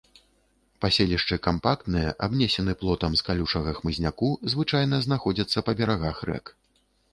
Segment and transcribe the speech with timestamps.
[0.85, 6.45] Паселішчы кампактныя, абнесены плотам з калючага хмызняку, звычайна знаходзяцца па берагах рэк.